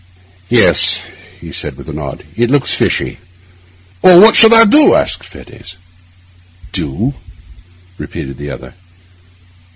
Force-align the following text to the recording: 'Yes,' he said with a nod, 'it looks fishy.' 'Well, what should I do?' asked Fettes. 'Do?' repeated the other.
'Yes,' 0.49 1.03
he 1.39 1.51
said 1.51 1.77
with 1.77 1.87
a 1.87 1.93
nod, 1.93 2.23
'it 2.35 2.49
looks 2.49 2.73
fishy.' 2.73 3.19
'Well, 4.01 4.19
what 4.19 4.35
should 4.35 4.51
I 4.51 4.65
do?' 4.65 4.95
asked 4.95 5.23
Fettes. 5.23 5.75
'Do?' 6.71 7.13
repeated 7.99 8.39
the 8.39 8.49
other. 8.49 8.73